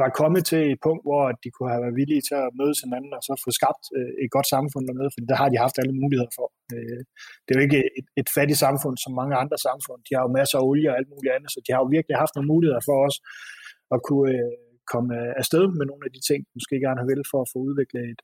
var 0.00 0.18
kommet 0.20 0.42
til 0.50 0.62
et 0.72 0.80
punkt, 0.86 1.02
hvor 1.08 1.22
de 1.42 1.48
kunne 1.50 1.70
have 1.72 1.84
været 1.84 1.98
villige 2.00 2.22
til 2.28 2.36
at 2.44 2.54
mødes 2.60 2.78
hinanden 2.84 3.12
og 3.18 3.22
så 3.26 3.32
få 3.44 3.50
skabt 3.58 3.84
øh, 3.96 4.12
et 4.24 4.30
godt 4.36 4.48
samfund 4.54 4.84
dernede, 4.88 5.10
for 5.12 5.20
der 5.30 5.36
har 5.42 5.48
de 5.52 5.62
haft 5.64 5.76
alle 5.80 5.94
muligheder 6.02 6.32
for. 6.38 6.46
Øh, 6.74 7.00
det 7.44 7.50
er 7.50 7.58
jo 7.58 7.66
ikke 7.68 7.82
et, 7.98 8.06
et 8.20 8.28
fattigt 8.36 8.62
samfund 8.66 8.96
som 9.04 9.12
mange 9.20 9.34
andre 9.42 9.58
samfund. 9.68 10.00
De 10.08 10.12
har 10.16 10.22
jo 10.26 10.36
masser 10.38 10.56
af 10.58 10.66
olie 10.68 10.90
og 10.90 10.96
alt 10.98 11.10
muligt 11.12 11.34
andet, 11.36 11.50
så 11.54 11.58
de 11.64 11.70
har 11.74 11.80
jo 11.82 11.88
virkelig 11.96 12.16
haft 12.22 12.34
nogle 12.34 12.52
muligheder 12.54 12.82
for 12.88 12.96
os 13.06 13.16
at 13.94 13.98
kunne 14.08 14.28
øh, 14.36 14.67
komme 14.92 15.08
øh, 15.20 15.32
afsted 15.40 15.64
med 15.78 15.84
nogle 15.90 16.04
af 16.06 16.12
de 16.16 16.20
ting, 16.28 16.40
de 16.48 16.54
måske 16.58 16.84
gerne 16.84 17.00
har 17.00 17.08
vel 17.12 17.22
for 17.32 17.40
at 17.42 17.50
få 17.52 17.58
udviklet 17.68 18.04
et, 18.14 18.20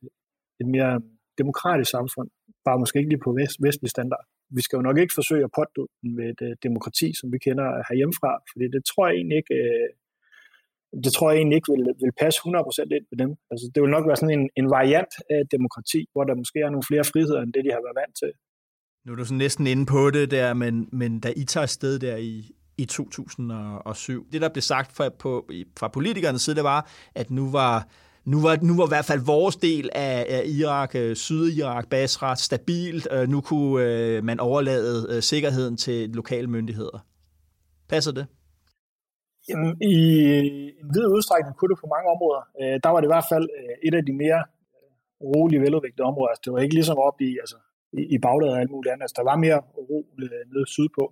et 0.61 0.69
mere 0.77 0.95
demokratisk 1.41 1.91
samfund, 1.97 2.29
bare 2.67 2.79
måske 2.83 2.99
ikke 2.99 3.13
lige 3.13 3.27
på 3.27 3.33
vest, 3.41 3.57
vestlig 3.67 3.91
standard. 3.97 4.25
Vi 4.57 4.63
skal 4.63 4.77
jo 4.77 4.83
nok 4.89 4.99
ikke 4.99 5.19
forsøge 5.21 5.45
at 5.45 5.55
potte 5.59 5.73
den 6.03 6.11
med 6.19 6.27
et 6.33 6.43
øh, 6.49 6.53
demokrati, 6.67 7.09
som 7.21 7.27
vi 7.33 7.39
kender 7.47 7.67
herhjemmefra, 7.89 8.33
fordi 8.51 8.65
det 8.75 8.83
tror 8.91 9.03
jeg 9.07 9.15
egentlig 9.17 9.39
ikke, 9.43 9.55
øh, 9.65 9.89
det 11.05 11.13
tror 11.13 11.31
jeg 11.31 11.39
egentlig 11.39 11.57
ikke 11.57 11.71
vil, 11.75 11.85
vil 12.03 12.13
passe 12.23 12.39
100% 12.41 12.97
ind 12.97 13.07
med 13.11 13.19
dem. 13.23 13.31
Altså, 13.51 13.65
det 13.75 13.79
vil 13.83 13.95
nok 13.97 14.07
være 14.09 14.21
sådan 14.21 14.39
en, 14.39 14.47
en 14.61 14.69
variant 14.79 15.15
af 15.37 15.43
demokrati, 15.55 16.01
hvor 16.13 16.25
der 16.25 16.35
måske 16.43 16.59
er 16.67 16.71
nogle 16.71 16.89
flere 16.91 17.05
friheder, 17.13 17.41
end 17.43 17.53
det, 17.55 17.65
de 17.67 17.71
har 17.77 17.83
været 17.87 18.01
vant 18.03 18.17
til. 18.23 18.33
Nu 19.05 19.13
er 19.13 19.17
du 19.17 19.25
sådan 19.25 19.45
næsten 19.47 19.67
inde 19.67 19.87
på 19.87 20.11
det 20.11 20.31
der, 20.31 20.55
men, 20.55 20.89
men 21.01 21.21
da 21.21 21.29
I 21.37 21.45
tager 21.45 21.67
sted 21.67 21.99
der 21.99 22.17
i, 22.17 22.51
i 22.79 22.85
2007, 22.85 24.27
det 24.33 24.41
der 24.41 24.49
blev 24.49 24.63
sagt 24.63 24.93
fra, 24.93 25.09
på, 25.09 25.51
fra 25.79 25.89
politikernes 25.89 26.43
side, 26.43 26.57
det 26.57 26.65
var, 26.65 26.91
at 27.15 27.31
nu 27.31 27.51
var, 27.51 27.89
nu 28.25 28.41
var, 28.41 28.59
nu 28.63 28.77
var 28.77 28.87
i 28.87 28.89
hvert 28.95 29.05
fald 29.05 29.21
vores 29.21 29.57
del 29.57 29.91
af, 29.93 30.27
af 30.29 30.43
Irak, 30.47 30.95
øh, 30.95 31.17
Sydirak, 31.17 31.89
Basra, 31.89 32.37
stabilt. 32.37 33.09
Øh, 33.13 33.29
nu 33.29 33.41
kunne 33.41 33.85
øh, 33.85 34.25
man 34.25 34.41
overlade 34.41 35.07
øh, 35.11 35.23
sikkerheden 35.23 35.77
til 35.77 36.11
lokale 36.11 36.47
myndigheder. 36.47 36.99
Passer 37.89 38.13
det? 38.13 38.27
Jamen, 39.49 39.71
i 39.83 39.95
en 40.81 40.89
vid 40.95 41.07
udstrækning 41.17 41.57
kunne 41.57 41.71
det 41.73 41.79
på 41.81 41.89
mange 41.95 42.09
områder. 42.15 42.43
Øh, 42.61 42.77
der 42.85 42.91
var 42.93 42.99
det 43.01 43.09
i 43.09 43.15
hvert 43.15 43.29
fald 43.33 43.47
øh, 43.59 43.75
et 43.87 43.95
af 43.99 44.05
de 44.09 44.13
mere 44.25 44.41
øh, 44.77 44.91
rolige, 45.33 45.61
veludviklede 45.65 46.07
områder. 46.11 46.31
Altså, 46.33 46.43
det 46.45 46.53
var 46.53 46.61
ikke 46.65 46.79
ligesom 46.81 46.99
op 47.09 47.19
i, 47.29 47.31
altså, 47.45 47.59
i, 47.99 48.01
i 48.15 48.17
Bagdad 48.25 48.51
og 48.55 48.61
alt 48.63 48.71
muligt 48.75 48.93
andet. 48.93 49.05
Altså, 49.05 49.17
der 49.21 49.25
var 49.31 49.37
mere 49.47 49.59
ro 49.89 50.01
øh, 50.23 50.43
nede 50.53 50.67
sydpå. 50.77 51.05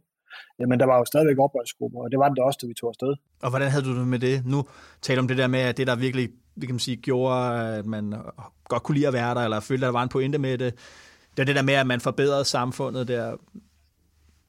Ja, 0.59 0.67
men 0.67 0.81
der 0.81 0.87
var 0.87 0.99
jo 0.99 1.05
stadigvæk 1.05 1.39
opholdsgrupper, 1.39 2.01
og 2.05 2.11
det 2.11 2.19
var 2.19 2.29
det 2.29 2.39
også, 2.39 2.59
da 2.62 2.67
vi 2.67 2.75
tog 2.75 2.89
afsted. 2.89 3.15
Og 3.43 3.51
hvordan 3.51 3.69
havde 3.71 3.85
du 3.85 3.99
det 3.99 4.09
med 4.09 4.19
det? 4.19 4.47
Nu 4.47 4.65
taler 5.03 5.23
om 5.23 5.29
det 5.29 5.39
der 5.39 5.47
med, 5.47 5.61
at 5.61 5.77
det 5.77 5.87
der 5.87 5.97
virkelig 5.97 6.29
vi 6.57 6.67
kan 6.67 6.79
sige, 6.79 6.97
gjorde, 6.97 7.37
at 7.79 7.87
man 7.87 8.15
godt 8.65 8.83
kunne 8.83 8.95
lide 8.95 9.07
at 9.07 9.12
være 9.12 9.35
der, 9.35 9.41
eller 9.41 9.61
følte, 9.61 9.87
at 9.87 9.89
der 9.89 9.99
var 9.99 10.03
en 10.03 10.09
pointe 10.09 10.39
med 10.39 10.59
det. 10.59 10.75
Det 11.37 11.43
er 11.43 11.45
det 11.45 11.57
der 11.57 11.62
med, 11.62 11.75
at 11.75 11.87
man 11.87 12.01
forbedrede 12.01 12.45
samfundet 12.45 13.09
der. 13.09 13.37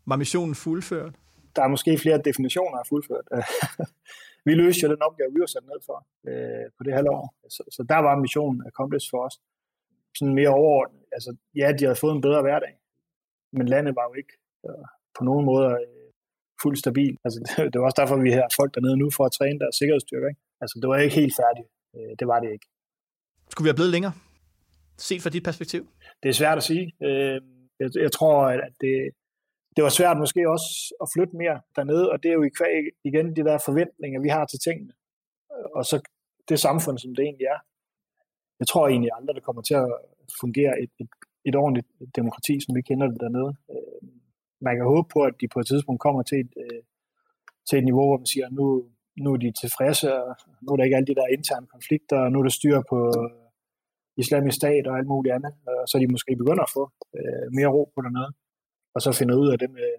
Var 0.06 0.16
missionen 0.16 0.56
fuldført? 0.56 1.14
der 1.56 1.62
er 1.64 1.68
måske 1.68 1.98
flere 1.98 2.22
definitioner 2.30 2.78
af 2.78 2.88
fuldført. 2.90 3.28
vi 4.48 4.54
løste 4.54 4.82
jo 4.84 4.94
den 4.94 5.02
opgave, 5.02 5.34
vi 5.34 5.40
var 5.40 5.46
sat 5.46 5.66
ned 5.72 5.80
for 5.86 5.98
øh, 6.30 6.66
på 6.78 6.82
det 6.84 6.94
her 6.94 7.04
år. 7.18 7.36
Så, 7.56 7.64
så 7.76 7.82
der 7.90 8.00
var 8.08 8.22
missionen 8.26 8.64
accomplished 8.70 9.10
for 9.14 9.22
os. 9.28 9.36
Sådan 10.18 10.36
mere 10.36 10.50
overordnet. 10.50 11.04
Altså, 11.12 11.36
ja, 11.56 11.68
de 11.78 11.84
havde 11.86 12.02
fået 12.04 12.16
en 12.16 12.26
bedre 12.28 12.42
hverdag, 12.42 12.74
men 13.58 13.68
landet 13.68 13.96
var 13.96 14.06
jo 14.10 14.14
ikke 14.22 14.36
øh, 14.68 14.86
på 15.18 15.22
nogen 15.30 15.46
måde 15.52 15.66
øh, 15.66 16.08
fuldt 16.62 16.80
stabil. 16.80 17.14
Altså, 17.26 17.38
det, 17.46 17.74
det 17.74 17.78
var 17.80 17.86
også 17.90 18.00
derfor, 18.02 18.16
vi 18.28 18.32
har 18.32 18.48
folk 18.60 18.72
dernede 18.76 18.98
nu 19.04 19.08
for 19.18 19.24
at 19.26 19.34
træne 19.38 19.60
deres 19.60 19.76
sikkerhedsstyrker. 19.80 20.28
Ikke? 20.32 20.42
Altså, 20.62 20.76
det 20.82 20.88
var 20.90 20.98
ikke 20.98 21.16
helt 21.22 21.36
færdigt. 21.42 21.68
Øh, 21.96 22.12
det 22.20 22.28
var 22.32 22.40
det 22.44 22.50
ikke. 22.56 22.68
Skulle 23.52 23.66
vi 23.66 23.72
have 23.72 23.82
blevet 23.82 23.96
længere? 23.96 24.14
Set 24.98 25.22
fra 25.22 25.30
dit 25.36 25.44
perspektiv? 25.50 25.82
Det 26.24 26.30
er 26.30 26.38
svært 26.42 26.58
at 26.58 26.66
sige. 26.72 26.86
Øh, 27.08 27.40
jeg, 27.80 27.90
jeg 28.06 28.12
tror, 28.18 28.36
at 28.68 28.74
det, 28.82 28.96
det 29.76 29.82
var 29.84 29.90
svært 29.90 30.18
måske 30.24 30.50
også 30.56 30.70
at 31.04 31.08
flytte 31.14 31.36
mere 31.42 31.58
dernede, 31.76 32.06
og 32.12 32.24
det 32.24 32.30
er 32.30 32.38
jo 32.40 32.44
i 32.44 32.56
kvæg 32.60 32.84
igen 33.10 33.36
de 33.38 33.44
der 33.50 33.58
forventninger, 33.66 34.20
vi 34.22 34.30
har 34.30 34.46
til 34.46 34.60
tingene, 34.68 34.94
og 35.78 35.84
så 35.86 35.96
det 36.50 36.60
samfund, 36.60 36.98
som 36.98 37.16
det 37.16 37.24
egentlig 37.24 37.48
er. 37.56 37.60
Jeg 38.60 38.68
tror 38.68 38.88
egentlig 38.88 39.12
aldrig, 39.18 39.36
det 39.36 39.44
kommer 39.44 39.62
til 39.62 39.74
at 39.74 39.90
fungere 40.42 40.74
et, 40.84 40.92
et, 41.02 41.10
et 41.46 41.56
ordentligt 41.56 41.88
demokrati, 42.16 42.60
som 42.60 42.76
vi 42.76 42.82
kender 42.82 43.08
det 43.08 43.20
dernede. 43.20 43.52
Man 44.68 44.76
kan 44.78 44.86
håbe 44.94 45.08
på, 45.14 45.20
at 45.30 45.36
de 45.42 45.48
på 45.54 45.60
et 45.60 45.68
tidspunkt 45.68 46.00
kommer 46.06 46.24
til 46.24 46.40
et, 46.44 46.54
øh, 46.64 46.82
til 47.68 47.78
et 47.78 47.86
niveau, 47.90 48.06
hvor 48.08 48.18
man 48.18 48.32
siger, 48.34 48.48
nu, 48.50 48.66
nu 49.24 49.30
er 49.34 49.38
de 49.38 49.52
tilfredse, 49.64 50.08
og 50.22 50.36
nu 50.62 50.68
er 50.72 50.78
der 50.78 50.84
ikke 50.84 50.98
alle 50.98 51.12
de 51.12 51.20
der 51.20 51.34
interne 51.38 51.68
konflikter, 51.76 52.18
og 52.26 52.32
nu 52.32 52.40
er 52.40 52.44
der 52.44 52.60
styr 52.60 52.78
på 52.92 52.98
øh, 53.20 53.32
islamisk 54.24 54.56
stat 54.62 54.88
og 54.88 54.98
alt 54.98 55.08
muligt 55.14 55.36
andet, 55.38 55.54
og 55.68 55.84
så 55.88 55.94
er 55.98 56.02
de 56.02 56.14
måske 56.16 56.42
begynder 56.42 56.64
at 56.64 56.74
få 56.78 56.84
øh, 57.18 57.46
mere 57.58 57.74
ro 57.76 57.84
på 57.96 58.02
dernede 58.06 58.32
og 58.96 59.02
så 59.02 59.12
finder 59.12 59.36
ud 59.36 59.50
af 59.50 59.60
det 59.60 59.70
med, 59.72 59.92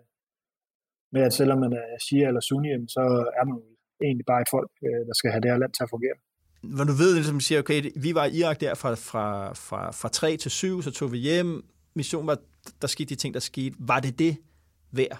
med, 1.13 1.23
at 1.23 1.33
selvom 1.33 1.59
man 1.59 1.73
er 1.73 1.99
Shia 2.05 2.27
eller 2.29 2.41
Sunni, 2.41 2.69
så 2.89 3.01
er 3.41 3.45
man 3.45 3.59
egentlig 4.05 4.27
bare 4.27 4.41
et 4.43 4.49
folk, 4.51 4.71
øh, 4.87 5.07
der 5.09 5.15
skal 5.15 5.31
have 5.31 5.41
det 5.41 5.51
her 5.51 5.59
land 5.59 5.73
til 5.73 5.83
at 5.83 5.91
fungere. 5.91 6.17
når 6.63 6.85
du 6.85 6.93
ved, 6.93 7.15
ligesom 7.15 7.41
siger, 7.41 7.59
okay, 7.59 7.79
vi 7.97 8.15
var 8.15 8.25
i 8.25 8.39
Irak 8.39 8.61
der 8.61 8.75
fra, 8.75 8.95
fra, 8.95 9.53
fra, 9.53 9.91
fra 9.91 10.09
3 10.09 10.37
til 10.37 10.51
7, 10.51 10.83
så 10.83 10.91
tog 10.91 11.13
vi 11.13 11.19
hjem, 11.19 11.65
mission 11.95 12.27
var, 12.27 12.39
der 12.83 12.89
skete 12.89 13.09
de 13.09 13.15
ting, 13.15 13.35
der 13.35 13.41
skete. 13.41 13.77
Var 13.79 14.01
det 14.01 14.19
det 14.19 14.37
værd? 14.97 15.19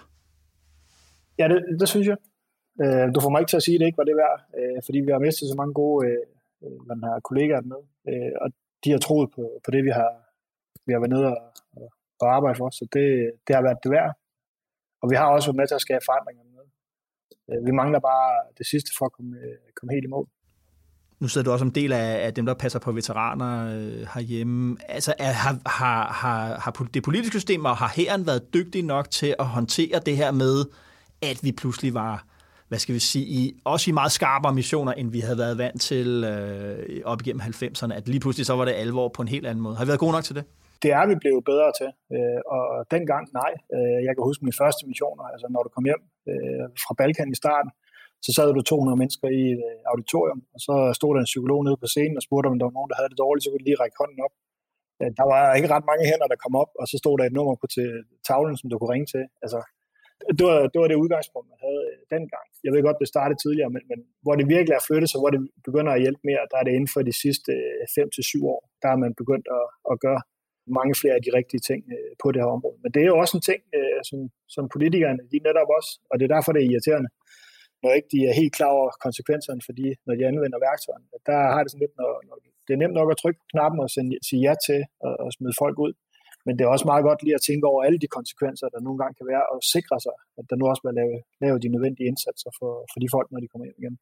Ja, 1.39 1.45
det, 1.51 1.79
det 1.79 1.87
synes 1.89 2.07
jeg. 2.07 2.17
Øh, 2.83 3.05
du 3.15 3.19
får 3.21 3.29
mig 3.29 3.39
ikke 3.39 3.49
til 3.49 3.61
at 3.61 3.67
sige, 3.67 3.75
at 3.75 3.79
det 3.79 3.85
ikke 3.85 4.01
var 4.01 4.09
det 4.09 4.21
værd, 4.23 4.37
øh, 4.59 4.79
fordi 4.85 4.99
vi 4.99 5.11
har 5.11 5.19
mistet 5.27 5.49
så 5.49 5.55
mange 5.61 5.73
gode 5.73 6.07
øh, 6.07 6.25
øh, 6.63 6.87
man 6.89 6.99
har 7.03 7.19
kollegaer 7.19 7.61
med, 7.71 7.81
øh, 8.09 8.31
og 8.43 8.47
de 8.83 8.91
har 8.91 9.01
troet 9.07 9.27
på, 9.35 9.43
på 9.65 9.69
det, 9.71 9.83
vi 9.87 9.93
har, 9.99 10.11
vi 10.85 10.91
har 10.93 10.99
været 10.99 11.15
nede 11.15 11.27
og, 11.35 11.41
og, 12.21 12.27
arbejde 12.37 12.57
for, 12.57 12.69
så 12.69 12.83
det, 12.93 13.07
det 13.47 13.55
har 13.55 13.63
været 13.67 13.83
det 13.83 13.91
værd. 13.91 14.11
Og 15.01 15.05
vi 15.11 15.15
har 15.15 15.27
også 15.27 15.47
været 15.47 15.59
med 15.61 15.67
til 15.67 15.79
at 15.79 15.85
skabe 15.87 16.05
forandringer 16.09 16.43
med. 16.55 16.65
Øh, 17.49 17.65
vi 17.67 17.71
mangler 17.79 17.99
bare 17.99 18.29
det 18.57 18.65
sidste 18.71 18.91
for 18.97 19.05
at 19.05 19.13
komme, 19.17 19.35
komme 19.75 19.93
helt 19.95 20.07
i 20.09 20.13
mål. 20.15 20.27
Nu 21.19 21.27
sidder 21.27 21.45
du 21.45 21.51
også 21.51 21.63
som 21.63 21.71
del 21.71 21.93
af, 21.93 22.25
af 22.25 22.33
dem, 22.33 22.45
der 22.45 22.53
passer 22.53 22.79
på 22.79 22.91
veteraner 22.91 23.75
øh, 23.75 24.07
herhjemme. 24.13 24.77
Altså, 24.89 25.13
er, 25.19 25.31
har, 25.31 25.57
har, 25.65 26.07
har, 26.13 26.59
har 26.59 26.87
det 26.93 27.03
politiske 27.03 27.39
system 27.39 27.65
og 27.65 27.77
har 27.77 27.93
herren 27.95 28.27
været 28.27 28.53
dygtig 28.53 28.83
nok 28.83 29.11
til 29.11 29.35
at 29.39 29.45
håndtere 29.45 29.99
det 30.05 30.17
her 30.17 30.31
med, 30.31 30.65
at 31.21 31.39
vi 31.43 31.51
pludselig 31.51 31.93
var, 31.93 32.25
hvad 32.67 32.79
skal 32.79 32.95
vi 32.95 32.99
sige, 32.99 33.25
i, 33.25 33.61
også 33.65 33.91
i 33.91 33.93
meget 33.93 34.11
skarpere 34.11 34.53
missioner, 34.53 34.91
end 34.91 35.11
vi 35.11 35.19
havde 35.19 35.37
været 35.37 35.57
vant 35.57 35.81
til 35.81 36.23
øh, 36.23 37.01
op 37.05 37.21
igennem 37.21 37.41
90'erne, 37.41 37.93
at 37.93 38.07
lige 38.07 38.19
pludselig 38.19 38.45
så 38.45 38.55
var 38.55 38.65
det 38.65 38.71
alvor 38.71 39.07
på 39.07 39.21
en 39.21 39.27
helt 39.27 39.47
anden 39.47 39.63
måde. 39.63 39.75
Har 39.75 39.85
vi 39.85 39.87
været 39.87 39.99
gode 39.99 40.11
nok 40.11 40.23
til 40.23 40.35
det? 40.35 40.43
det 40.83 40.91
er 40.99 41.05
vi 41.11 41.15
blevet 41.23 41.43
bedre 41.51 41.69
til. 41.79 41.89
Øh, 42.15 42.39
og 42.55 42.63
dengang, 42.95 43.23
nej. 43.41 43.53
Øh, 43.75 43.99
jeg 44.05 44.13
kan 44.13 44.23
huske 44.29 44.45
mine 44.45 44.59
første 44.61 44.83
missioner, 44.91 45.23
altså 45.33 45.47
når 45.53 45.61
du 45.63 45.69
kom 45.75 45.85
hjem 45.89 46.03
øh, 46.31 46.65
fra 46.83 46.93
Balkan 46.99 47.33
i 47.35 47.37
starten, 47.43 47.71
så 48.25 48.29
sad 48.35 48.47
du 48.53 48.61
200 48.61 49.01
mennesker 49.01 49.27
i 49.39 49.43
et 49.55 49.63
øh, 49.69 49.91
auditorium, 49.91 50.39
og 50.55 50.59
så 50.67 50.75
stod 50.99 51.11
der 51.13 51.21
en 51.21 51.31
psykolog 51.31 51.59
nede 51.67 51.77
på 51.81 51.87
scenen 51.93 52.19
og 52.19 52.25
spurgte, 52.27 52.47
om 52.51 52.59
der 52.59 52.67
var 52.69 52.77
nogen, 52.77 52.91
der 52.91 52.97
havde 52.99 53.11
det 53.11 53.23
dårligt, 53.23 53.43
så 53.43 53.49
kunne 53.49 53.63
de 53.63 53.69
lige 53.69 53.81
række 53.83 53.99
hånden 54.01 54.19
op. 54.25 54.33
Øh, 55.01 55.11
der 55.19 55.25
var 55.31 55.41
ikke 55.57 55.71
ret 55.75 55.89
mange 55.91 56.03
hænder, 56.09 56.27
der 56.31 56.43
kom 56.43 56.55
op, 56.63 56.71
og 56.79 56.85
så 56.91 56.95
stod 57.03 57.15
der 57.17 57.25
et 57.25 57.37
nummer 57.37 57.55
på 57.61 57.67
til 57.75 57.87
tavlen, 58.27 58.57
som 58.59 58.67
du 58.69 58.75
kunne 58.77 58.93
ringe 58.95 59.09
til. 59.15 59.23
Altså, 59.43 59.59
det 60.37 60.43
var, 60.49 60.59
det 60.71 60.79
var 60.81 60.89
det 60.89 61.03
udgangspunkt, 61.03 61.47
man 61.53 61.61
havde 61.65 61.81
øh, 61.91 61.97
dengang. 62.15 62.45
Jeg 62.65 62.71
ved 62.73 62.81
godt, 62.87 63.01
det 63.03 63.13
startede 63.13 63.39
tidligere, 63.43 63.71
men, 63.75 63.83
men 63.91 63.99
hvor 64.23 64.35
det 64.39 64.45
virkelig 64.55 64.75
er 64.75 64.85
flyttet, 64.87 65.09
så 65.11 65.17
hvor 65.21 65.31
det 65.35 65.41
begynder 65.67 65.91
at 65.93 66.03
hjælpe 66.03 66.23
mere, 66.29 66.43
der 66.51 66.57
er 66.59 66.65
det 66.65 66.73
inden 66.77 66.91
for 66.93 67.01
de 67.09 67.15
sidste 67.23 67.51
5-7 67.95 68.53
år, 68.53 68.61
der 68.81 68.89
er 68.93 68.99
man 69.03 69.13
begyndt 69.21 69.47
at, 69.59 69.65
at 69.91 69.95
gøre 70.05 70.21
mange 70.79 70.93
flere 71.01 71.15
af 71.19 71.23
de 71.25 71.35
rigtige 71.39 71.63
ting 71.69 71.81
på 72.21 72.27
det 72.31 72.41
her 72.41 72.55
område. 72.57 72.77
Men 72.83 72.89
det 72.93 73.01
er 73.01 73.09
jo 73.13 73.17
også 73.23 73.35
en 73.37 73.47
ting, 73.49 73.61
som, 74.09 74.19
som 74.55 74.63
politikerne, 74.75 75.21
de 75.31 75.37
netop 75.47 75.69
også, 75.77 75.91
og 76.09 76.13
det 76.17 76.23
er 76.25 76.35
derfor, 76.35 76.51
det 76.51 76.61
er 76.61 76.71
irriterende, 76.71 77.09
når 77.85 77.93
ikke 77.97 78.11
de 78.15 78.19
er 78.29 78.33
helt 78.41 78.53
klar 78.57 78.71
over 78.77 78.87
konsekvenserne 79.07 79.61
for 79.65 79.73
de, 79.79 79.85
når 80.07 80.13
de 80.17 80.23
anvender 80.31 80.59
værktøjerne. 80.67 81.05
Der 81.29 81.37
har 81.53 81.61
det 81.63 81.69
sådan 81.71 81.83
lidt, 81.85 81.95
når, 82.01 82.11
når 82.27 82.35
det 82.65 82.73
er 82.73 82.81
nemt 82.83 82.97
nok 82.99 83.09
at 83.13 83.19
trykke 83.21 83.39
på 83.41 83.47
knappen 83.53 83.79
og 83.85 83.89
sende, 83.95 84.11
sige 84.27 84.41
ja 84.47 84.53
til 84.67 84.79
at, 85.07 85.13
at 85.23 85.29
smide 85.37 85.55
folk 85.63 85.77
ud, 85.85 85.93
men 86.45 86.53
det 86.55 86.63
er 86.63 86.69
også 86.75 86.87
meget 86.91 87.03
godt 87.07 87.23
lige 87.23 87.37
at 87.39 87.45
tænke 87.47 87.65
over 87.71 87.81
alle 87.87 87.99
de 88.03 88.13
konsekvenser, 88.17 88.67
der 88.73 88.79
nogle 88.85 88.99
gange 89.01 89.15
kan 89.19 89.27
være, 89.33 89.45
og 89.53 89.57
sikre 89.75 89.97
sig, 90.05 90.15
at 90.39 90.45
der 90.49 90.55
nu 90.59 90.63
også 90.71 90.81
bliver 90.83 90.97
lavet, 91.01 91.19
lavet 91.43 91.63
de 91.63 91.69
nødvendige 91.73 92.07
indsatser 92.11 92.49
for, 92.59 92.71
for 92.91 92.97
de 93.03 93.07
folk, 93.15 93.27
når 93.31 93.39
de 93.43 93.47
kommer 93.51 93.65
hjem 93.67 93.81
igen. 93.83 93.95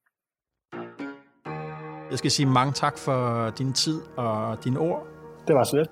Jeg 2.11 2.17
skal 2.21 2.31
sige 2.31 2.47
mange 2.59 2.73
tak 2.83 2.95
for 3.05 3.19
din 3.59 3.73
tid 3.73 3.99
og 4.17 4.63
dine 4.63 4.79
ord. 4.87 5.01
Det 5.47 5.53
var 5.55 5.63
så 5.63 5.75
lidt. 5.79 5.91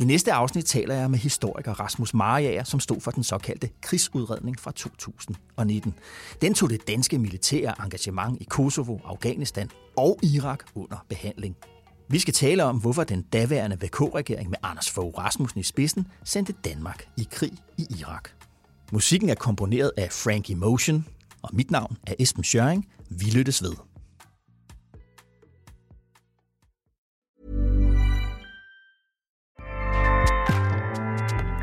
I 0.00 0.04
næste 0.04 0.32
afsnit 0.32 0.64
taler 0.64 0.94
jeg 0.94 1.10
med 1.10 1.18
historiker 1.18 1.72
Rasmus 1.80 2.14
Mariager, 2.14 2.64
som 2.64 2.80
stod 2.80 3.00
for 3.00 3.10
den 3.10 3.24
såkaldte 3.24 3.68
krigsudredning 3.82 4.60
fra 4.60 4.70
2019. 4.70 5.94
Den 6.42 6.54
tog 6.54 6.70
det 6.70 6.88
danske 6.88 7.18
militære 7.18 7.74
engagement 7.84 8.40
i 8.40 8.44
Kosovo, 8.44 8.98
Afghanistan 9.04 9.70
og 9.96 10.18
Irak 10.22 10.64
under 10.74 11.04
behandling. 11.08 11.56
Vi 12.08 12.18
skal 12.18 12.34
tale 12.34 12.64
om, 12.64 12.76
hvorfor 12.76 13.04
den 13.04 13.22
daværende 13.22 13.76
VK-regering 13.76 14.50
med 14.50 14.58
Anders 14.62 14.90
Fogh 14.90 15.18
Rasmussen 15.18 15.60
i 15.60 15.62
spidsen 15.62 16.06
sendte 16.24 16.54
Danmark 16.64 17.08
i 17.16 17.28
krig 17.30 17.52
i 17.78 17.86
Irak. 18.00 18.28
Musikken 18.92 19.28
er 19.28 19.34
komponeret 19.34 19.92
af 19.96 20.12
Frankie 20.12 20.56
Motion, 20.56 21.06
og 21.42 21.50
mit 21.52 21.70
navn 21.70 21.96
er 22.06 22.14
Esben 22.18 22.44
Schøring. 22.44 22.86
Vi 23.10 23.24
lyttes 23.24 23.62
ved. 23.62 23.89